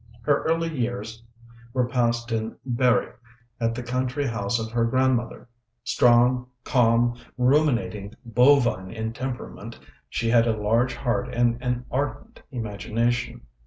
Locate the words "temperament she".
9.13-10.27